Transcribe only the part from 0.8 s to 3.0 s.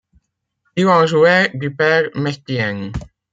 en jouait, du père Mestienne.